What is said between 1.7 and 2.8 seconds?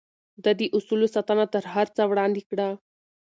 هر څه وړاندې کړه.